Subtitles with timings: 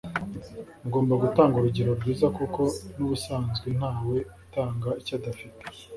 [0.81, 2.61] mugomba gutanga urugero rwiza kuko
[2.97, 5.63] n’ubusanzwe ntawe utanga icyo adafite